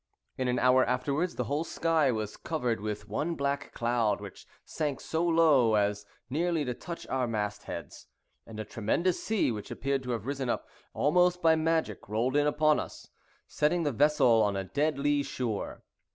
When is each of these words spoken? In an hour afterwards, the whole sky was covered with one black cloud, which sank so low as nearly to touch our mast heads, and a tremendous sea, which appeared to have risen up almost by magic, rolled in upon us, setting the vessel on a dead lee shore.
In 0.35 0.47
an 0.47 0.57
hour 0.57 0.83
afterwards, 0.83 1.35
the 1.35 1.43
whole 1.43 1.63
sky 1.63 2.11
was 2.11 2.35
covered 2.35 2.81
with 2.81 3.07
one 3.07 3.35
black 3.35 3.71
cloud, 3.71 4.19
which 4.19 4.47
sank 4.65 4.99
so 4.99 5.23
low 5.23 5.75
as 5.75 6.07
nearly 6.27 6.65
to 6.65 6.73
touch 6.73 7.05
our 7.05 7.27
mast 7.27 7.65
heads, 7.65 8.07
and 8.47 8.59
a 8.59 8.65
tremendous 8.65 9.23
sea, 9.23 9.51
which 9.51 9.69
appeared 9.69 10.01
to 10.01 10.09
have 10.09 10.25
risen 10.25 10.49
up 10.49 10.67
almost 10.95 11.39
by 11.43 11.55
magic, 11.55 12.09
rolled 12.09 12.35
in 12.35 12.47
upon 12.47 12.79
us, 12.79 13.09
setting 13.45 13.83
the 13.83 13.91
vessel 13.91 14.41
on 14.41 14.55
a 14.55 14.63
dead 14.63 14.97
lee 14.97 15.21
shore. 15.21 15.83